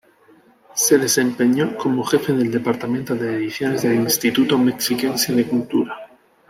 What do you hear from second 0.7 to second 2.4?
Se desempeñó como Jefe